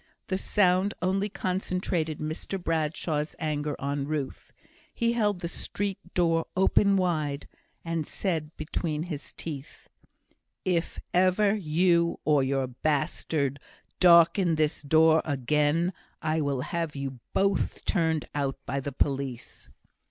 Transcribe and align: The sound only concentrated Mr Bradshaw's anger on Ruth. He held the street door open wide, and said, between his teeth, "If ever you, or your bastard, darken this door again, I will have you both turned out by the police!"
The 0.29 0.37
sound 0.39 0.95
only 1.03 1.29
concentrated 1.29 2.17
Mr 2.17 2.59
Bradshaw's 2.59 3.35
anger 3.37 3.75
on 3.79 4.07
Ruth. 4.07 4.51
He 4.91 5.13
held 5.13 5.41
the 5.41 5.47
street 5.47 5.99
door 6.15 6.47
open 6.57 6.97
wide, 6.97 7.47
and 7.85 8.07
said, 8.07 8.49
between 8.57 9.03
his 9.03 9.31
teeth, 9.31 9.89
"If 10.65 10.99
ever 11.13 11.53
you, 11.53 12.19
or 12.25 12.41
your 12.41 12.65
bastard, 12.65 13.59
darken 13.99 14.55
this 14.55 14.81
door 14.81 15.21
again, 15.23 15.93
I 16.19 16.41
will 16.41 16.61
have 16.61 16.95
you 16.95 17.19
both 17.33 17.85
turned 17.85 18.25
out 18.33 18.57
by 18.65 18.79
the 18.79 18.91
police!" 18.91 19.69